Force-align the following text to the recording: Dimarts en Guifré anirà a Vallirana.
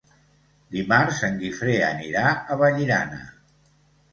Dimarts 0.75 1.19
en 1.27 1.37
Guifré 1.43 1.75
anirà 1.89 2.25
a 2.33 2.59
Vallirana. 2.63 3.21